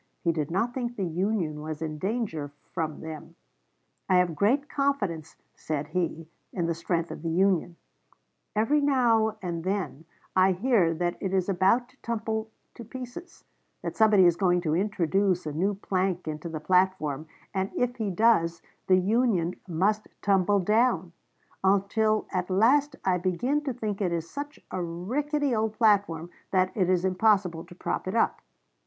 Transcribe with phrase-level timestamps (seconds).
[0.23, 3.35] He did not think the Union was in danger from them.
[4.09, 7.75] "I have great confidence," said he, "in the strength of the Union.
[8.55, 13.43] Every now and then I hear that it is about to tumble to pieces;
[13.83, 18.09] that somebody is going to introduce a new plank into the platform, and if he
[18.09, 21.13] does, the Union must tumble down;
[21.63, 26.71] until at last I begin to think it is such a rickety old platform that
[26.75, 28.41] it is impossible to prop it up.